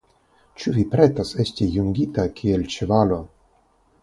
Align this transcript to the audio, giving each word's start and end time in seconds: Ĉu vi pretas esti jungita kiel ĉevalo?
Ĉu 0.61 0.71
vi 0.77 0.85
pretas 0.93 1.33
esti 1.43 1.67
jungita 1.75 2.27
kiel 2.41 2.67
ĉevalo? 2.79 3.23